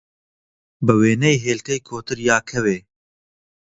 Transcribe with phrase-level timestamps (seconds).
[0.85, 2.77] بە وێنەی هێلکەی کۆتر، یا کەوێ